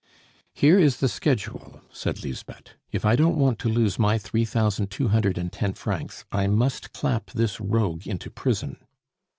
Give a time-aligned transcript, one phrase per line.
[0.55, 2.69] "Here is the schedule," said Lisbeth.
[2.91, 6.47] "If I don't want to lose my three thousand two hundred and ten francs, I
[6.47, 8.77] must clap this rogue into prison."